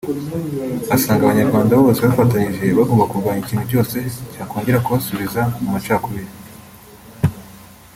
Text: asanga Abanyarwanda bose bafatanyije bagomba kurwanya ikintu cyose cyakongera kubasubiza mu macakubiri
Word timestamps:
asanga 0.95 1.21
Abanyarwanda 1.25 1.73
bose 1.81 1.99
bafatanyije 2.07 2.63
bagomba 2.77 3.09
kurwanya 3.09 3.41
ikintu 3.43 3.63
cyose 3.71 3.97
cyakongera 4.33 4.83
kubasubiza 4.85 5.41
mu 5.61 5.67
macakubiri 5.73 6.29